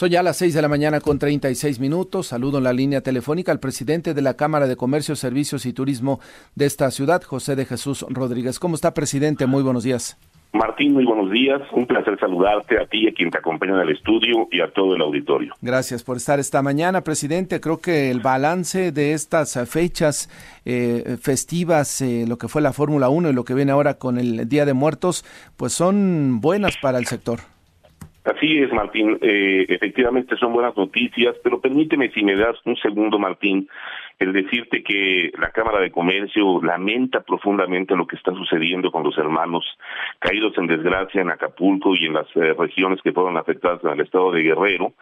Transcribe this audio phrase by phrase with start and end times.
[0.00, 2.28] Son ya las 6 de la mañana con 36 minutos.
[2.28, 6.20] Saludo en la línea telefónica al presidente de la Cámara de Comercio, Servicios y Turismo
[6.54, 8.58] de esta ciudad, José de Jesús Rodríguez.
[8.58, 9.44] ¿Cómo está, presidente?
[9.44, 10.18] Muy buenos días.
[10.54, 11.60] Martín, muy buenos días.
[11.72, 14.72] Un placer saludarte a ti y a quien te acompaña en el estudio y a
[14.72, 15.52] todo el auditorio.
[15.60, 17.60] Gracias por estar esta mañana, presidente.
[17.60, 20.30] Creo que el balance de estas fechas
[20.64, 24.16] eh, festivas, eh, lo que fue la Fórmula 1 y lo que viene ahora con
[24.16, 25.26] el Día de Muertos,
[25.58, 27.40] pues son buenas para el sector.
[28.30, 29.18] Así es, Martín.
[29.20, 33.68] Eh, efectivamente son buenas noticias, pero permíteme, si me das un segundo, Martín,
[34.20, 39.18] el decirte que la Cámara de Comercio lamenta profundamente lo que está sucediendo con los
[39.18, 39.64] hermanos
[40.20, 44.00] caídos en desgracia en Acapulco y en las eh, regiones que fueron afectadas en el
[44.00, 44.92] estado de Guerrero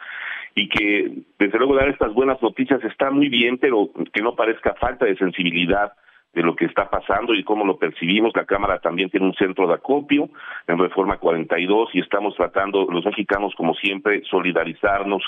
[0.54, 4.74] y que desde luego dar estas buenas noticias está muy bien, pero que no parezca
[4.80, 5.92] falta de sensibilidad
[6.38, 8.30] de lo que está pasando y cómo lo percibimos.
[8.36, 10.28] La Cámara también tiene un centro de acopio
[10.68, 15.20] en Reforma 42 y estamos tratando, los mexicanos como siempre, solidarizarnos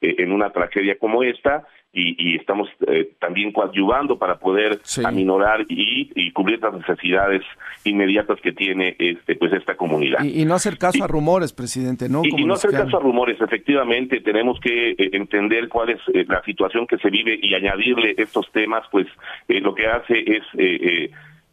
[0.00, 1.64] eh, en una tragedia como esta
[1.96, 7.42] y, estamos eh, también coadyuvando para poder aminorar y, cubrir las necesidades
[7.84, 10.22] inmediatas que tiene este pues esta comunidad.
[10.22, 12.22] Y, no hacer caso a rumores, presidente, ¿no?
[12.24, 16.42] y, no hacer caso a rumores, efectivamente, tenemos que eh, entender cuál es eh, la
[16.42, 19.06] situación que se vive y añadirle estos temas, pues
[19.48, 20.42] lo que hace es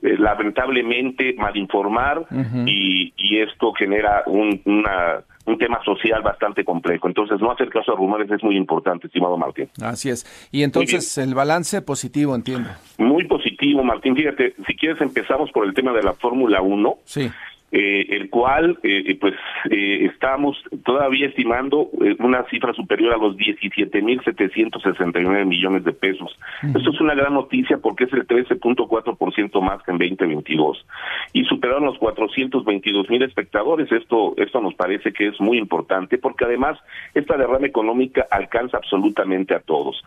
[0.01, 2.25] lamentablemente malinformar
[2.65, 7.07] y, y esto genera un, una un tema social bastante complejo.
[7.07, 9.69] Entonces, no hacer caso a rumores es muy importante, estimado Martín.
[9.81, 10.25] Así es.
[10.51, 12.69] Y entonces, el balance positivo, entiendo.
[12.97, 14.15] Muy positivo, Martín.
[14.15, 16.95] Fíjate, si quieres empezamos por el tema de la Fórmula 1.
[17.05, 17.29] Sí.
[17.75, 19.33] Eh, el cual eh, pues
[19.71, 26.37] eh, estamos todavía estimando una cifra superior a los 17.769 millones de pesos.
[26.61, 30.85] Esto es una gran noticia porque es el 13.4% más que en 2022
[31.33, 33.91] y superaron los 422 mil espectadores.
[33.91, 36.77] Esto esto nos parece que es muy importante porque además
[37.15, 39.99] esta derrama económica alcanza absolutamente a todos.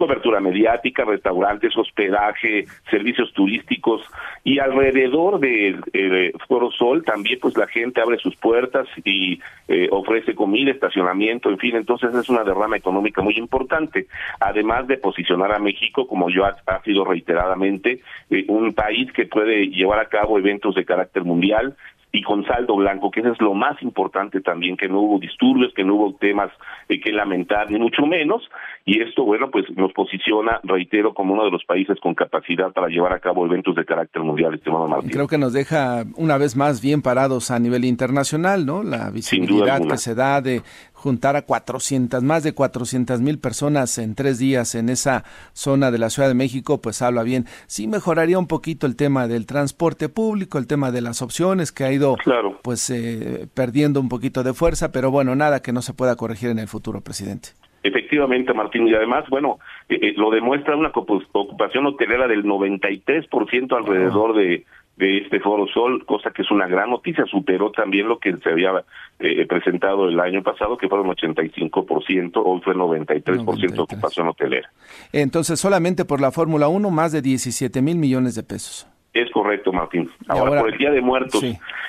[0.00, 4.02] Eh, cobertura mediática, restaurantes, hospedaje, servicios turísticos
[4.44, 9.88] y alrededor del de, Foro Sol también pues la gente abre sus puertas y eh,
[9.90, 14.06] ofrece comida, estacionamiento, en fin, entonces es una derrama económica muy importante,
[14.40, 18.00] además de posicionar a México como yo ha, sido reiteradamente
[18.30, 21.76] eh, un país que puede llevar a cabo eventos de carácter mundial,
[22.12, 25.72] y con saldo blanco, que eso es lo más importante también, que no hubo disturbios,
[25.74, 26.50] que no hubo temas
[26.88, 28.42] eh, que lamentar, ni mucho menos,
[28.84, 32.88] y esto, bueno, pues nos posiciona, reitero, como uno de los países con capacidad para
[32.88, 35.10] llevar a cabo eventos de carácter mundial, estimado Martín.
[35.10, 38.82] Creo que nos deja una vez más bien parados a nivel internacional, ¿no?
[38.82, 40.62] La visibilidad que se da de
[41.00, 45.98] juntar a 400, más de 400 mil personas en tres días en esa zona de
[45.98, 47.46] la Ciudad de México, pues habla bien.
[47.66, 51.84] Sí mejoraría un poquito el tema del transporte público, el tema de las opciones que
[51.84, 52.16] ha ido
[52.62, 56.50] pues eh, perdiendo un poquito de fuerza, pero bueno, nada que no se pueda corregir
[56.50, 57.50] en el futuro, presidente.
[57.82, 64.36] Efectivamente, Martín, y además, bueno, eh, eh, lo demuestra una ocupación hotelera del 93% alrededor
[64.36, 64.66] de,
[65.00, 68.50] de este Foro Sol, cosa que es una gran noticia, superó también lo que se
[68.50, 68.84] había
[69.18, 74.70] eh, presentado el año pasado, que fueron 85%, hoy fue 93%, de ocupación hotelera.
[75.12, 78.86] Entonces, solamente por la Fórmula 1, más de 17 mil millones de pesos.
[79.14, 80.08] Es correcto, Martín.
[80.28, 81.42] Ahora, por el Día de Muertos,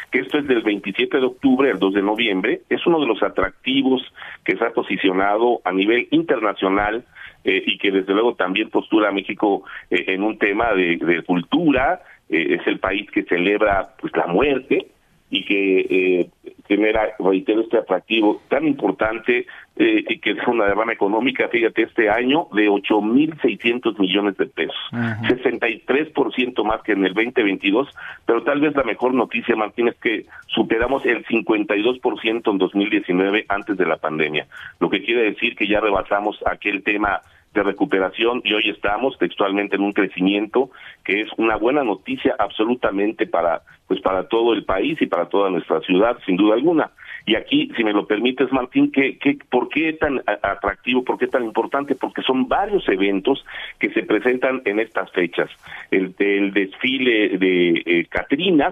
[0.10, 3.22] que esto es del 27 de octubre al 2 de noviembre, es uno de los
[3.22, 4.02] atractivos
[4.46, 7.06] que se ha posicionado a nivel internacional
[7.44, 11.24] eh, y que desde luego también postura a México eh, en un tema de, de
[11.24, 14.88] cultura, eh, es el país que celebra pues la muerte
[15.32, 16.30] y que eh,
[16.68, 19.46] genera, reitero, este atractivo tan importante
[19.78, 24.76] eh, y que es una derrama económica, fíjate, este año de 8.600 millones de pesos,
[24.92, 27.88] 63% más que en el 2022,
[28.26, 33.78] pero tal vez la mejor noticia, Martín, es que superamos el 52% en 2019 antes
[33.78, 34.48] de la pandemia,
[34.80, 37.22] lo que quiere decir que ya rebasamos aquel tema
[37.54, 40.70] de recuperación y hoy estamos textualmente en un crecimiento
[41.04, 45.50] que es una buena noticia absolutamente para pues para todo el país y para toda
[45.50, 46.92] nuestra ciudad sin duda alguna.
[47.26, 51.28] Y aquí si me lo permites Martín que, que por qué tan atractivo por qué
[51.28, 53.46] tan importante porque son varios eventos
[53.80, 55.50] que se presentan en estas fechas.
[55.92, 58.08] El, el desfile de eh,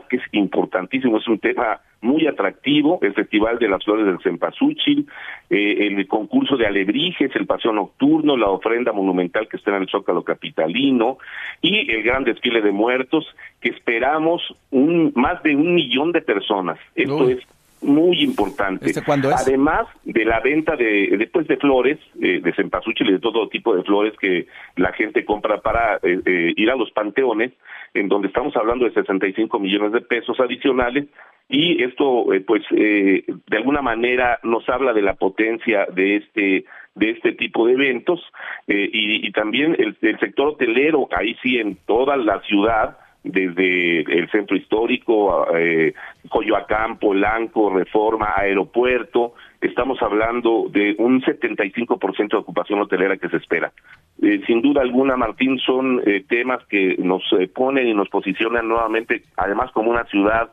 [0.09, 5.07] que es importantísimo es un tema muy atractivo, el Festival de las Flores del Cempasúchil,
[5.49, 9.89] eh, el concurso de alebrijes, el paseo nocturno, la ofrenda monumental que está en el
[9.89, 11.17] Zócalo Capitalino
[11.61, 13.25] y el gran desfile de muertos
[13.61, 14.41] que esperamos
[14.71, 16.79] un más de un millón de personas.
[16.95, 17.39] Esto es
[17.81, 18.85] muy importante.
[18.85, 23.49] ¿Este Además de la venta de después de flores, eh, de cempasúchil y de todo
[23.49, 27.51] tipo de flores que la gente compra para eh, eh, ir a los panteones,
[27.93, 31.05] en donde estamos hablando de 65 millones de pesos adicionales,
[31.49, 36.65] y esto eh, pues eh, de alguna manera nos habla de la potencia de este
[36.93, 38.21] de este tipo de eventos
[38.67, 44.55] eh, y, también el, sector hotelero ahí sí en toda la ciudad desde el centro
[44.55, 45.93] histórico, eh,
[46.29, 53.71] Coyoacán, Polanco, Reforma, Aeropuerto, estamos hablando de un 75% de ocupación hotelera que se espera.
[54.21, 58.67] Eh, sin duda alguna, Martín, son eh, temas que nos eh, ponen y nos posicionan
[58.67, 60.49] nuevamente, además como una ciudad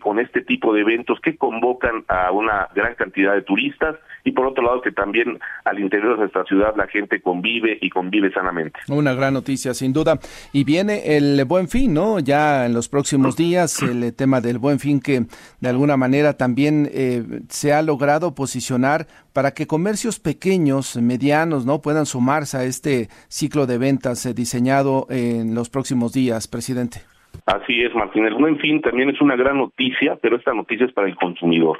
[0.00, 3.96] con este tipo de eventos que convocan a una gran cantidad de turistas
[4.28, 7.88] y por otro lado que también al interior de nuestra ciudad la gente convive y
[7.88, 8.78] convive sanamente.
[8.88, 10.18] Una gran noticia, sin duda.
[10.52, 12.20] Y viene el buen fin, ¿no?
[12.20, 15.22] Ya en los próximos días, el tema del buen fin que
[15.60, 21.80] de alguna manera también eh, se ha logrado posicionar para que comercios pequeños, medianos, ¿no?
[21.80, 26.98] puedan sumarse a este ciclo de ventas eh, diseñado en los próximos días, presidente.
[27.46, 28.26] Así es, Martín.
[28.26, 31.78] El buen fin también es una gran noticia, pero esta noticia es para el consumidor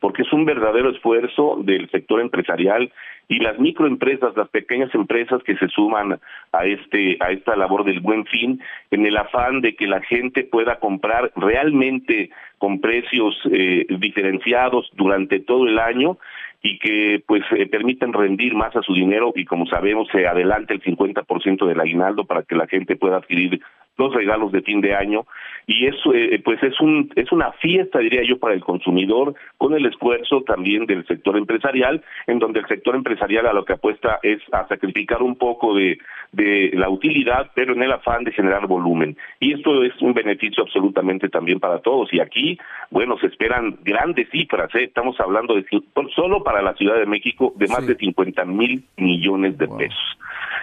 [0.00, 2.92] porque es un verdadero esfuerzo del sector empresarial
[3.28, 6.20] y las microempresas, las pequeñas empresas que se suman
[6.52, 8.60] a este a esta labor del buen fin
[8.90, 15.40] en el afán de que la gente pueda comprar realmente con precios eh, diferenciados durante
[15.40, 16.18] todo el año
[16.62, 20.74] y que pues eh, permitan rendir más a su dinero y como sabemos se adelanta
[20.74, 23.60] el 50% del aguinaldo para que la gente pueda adquirir
[23.98, 25.26] los regalos de fin de año
[25.66, 29.74] y eso eh, pues es un es una fiesta diría yo para el consumidor con
[29.74, 34.20] el esfuerzo también del sector empresarial en donde el sector empresarial a lo que apuesta
[34.22, 35.98] es a sacrificar un poco de
[36.30, 39.16] de la utilidad pero en el afán de generar volumen.
[39.40, 42.12] Y esto es un beneficio absolutamente también para todos.
[42.12, 42.58] Y aquí
[42.90, 44.84] bueno se esperan grandes cifras ¿eh?
[44.84, 45.64] estamos hablando de
[46.14, 50.18] solo para la Ciudad de México de más de 50 mil millones de pesos.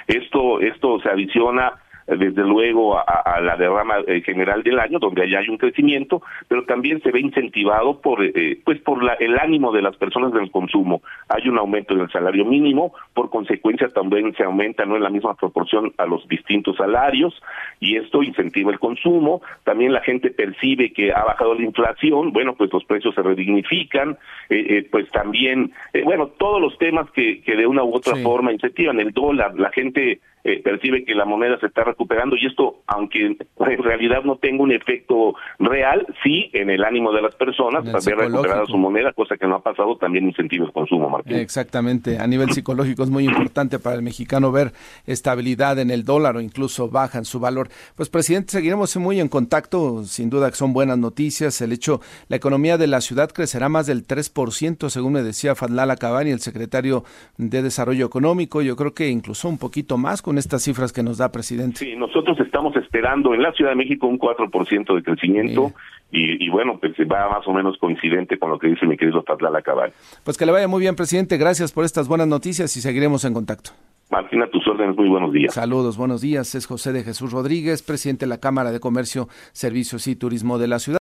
[0.07, 5.39] Esto esto se adiciona desde luego a, la derrama eh, general del año donde allá
[5.39, 9.81] hay un crecimiento pero también se ve incentivado por eh, pues por el ánimo de
[9.81, 11.01] las personas del consumo.
[11.29, 15.35] Hay un aumento del salario mínimo por consecuencia también se aumenta no en la misma
[15.35, 17.33] proporción a los distintos salarios
[17.79, 19.41] y esto incentiva el consumo.
[19.63, 24.17] También la gente percibe que ha bajado la inflación bueno pues los precios se redignifican
[24.49, 25.71] eh, pues también
[26.03, 29.71] bueno todos los temas que, que de una u otra forma incentivan el dólar la
[29.71, 34.37] gente eh, percibe que la moneda se está recuperando y esto, aunque en realidad no
[34.37, 38.77] tenga un efecto real, sí en el ánimo de las personas para ver recuperada su
[38.77, 41.37] moneda, cosa que no ha pasado, también incentiva el consumo, Martín.
[41.37, 44.73] Exactamente, a nivel psicológico es muy importante para el mexicano ver
[45.05, 47.69] estabilidad en el dólar o incluso baja en su valor.
[47.95, 52.35] Pues presidente, seguiremos muy en contacto, sin duda que son buenas noticias, el hecho, la
[52.35, 57.05] economía de la ciudad crecerá más del 3%, según me decía Fadlala Cabani, el secretario
[57.37, 61.17] de Desarrollo Económico, yo creo que incluso un poquito más con estas cifras que nos
[61.17, 61.77] da, presidente?
[61.77, 65.73] Sí, nosotros estamos esperando en la Ciudad de México un 4% de crecimiento.
[66.15, 69.63] Y, bueno, pues va más o menos coincidente con lo que dice mi querido Tatlala
[69.63, 69.93] Cabal.
[70.23, 71.37] Pues que le vaya muy bien, presidente.
[71.37, 73.71] Gracias por estas buenas noticias y seguiremos en contacto.
[74.11, 75.55] Martina, tus órdenes, muy buenos días.
[75.55, 76.53] Saludos, buenos días.
[76.53, 80.67] Es José de Jesús Rodríguez, presidente de la Cámara de Comercio, Servicios y Turismo de
[80.67, 80.91] la ciudad.